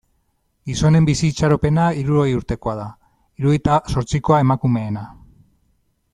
[0.69, 2.87] Gizonen bizi itxaropena hirurogei urtekoa da,
[3.19, 5.07] hirurogeita zortzikoa emakumeena.